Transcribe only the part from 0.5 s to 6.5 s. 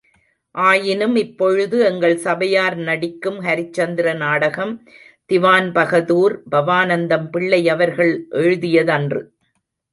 ஆயினும் இப்பொழுது எங்கள் சபையார் நடிக்கும் ஹரிச்சந்திர நாடகம், திவான் பஹதூர்